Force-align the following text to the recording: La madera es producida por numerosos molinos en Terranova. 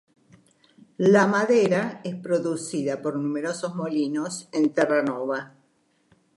La 1.13 1.27
madera 1.27 2.01
es 2.03 2.15
producida 2.15 3.03
por 3.03 3.19
numerosos 3.19 3.75
molinos 3.75 4.49
en 4.51 4.73
Terranova. 4.73 5.53